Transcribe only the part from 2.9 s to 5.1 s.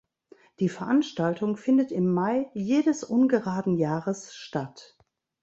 ungeraden Jahres statt.